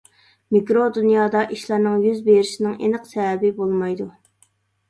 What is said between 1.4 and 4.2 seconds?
ئىشلارنىڭ يۈز بېرىشىنىڭ ئېنىق سەۋەبى بولمايدۇ.